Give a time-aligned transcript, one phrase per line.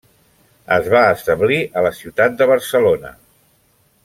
[0.77, 3.15] Es va establir a la ciutat de Barcelona.